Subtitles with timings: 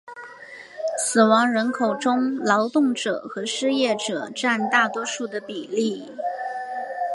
[0.97, 6.03] 死亡人口中劳动者和失业者占大多数的比例。